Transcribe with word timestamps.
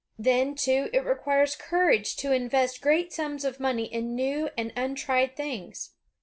Then, 0.17 0.55
too, 0.55 0.89
it 0.93 1.05
requires 1.05 1.55
courage 1.55 2.15
to 2.15 2.31
invest 2.31 2.81
great 2.81 3.13
sums 3.13 3.45
of 3.45 3.59
money 3.59 3.85
in 3.85 4.15
new 4.15 4.49
and 4.57 4.73
untried 4.75 5.35
things. 5.35 5.91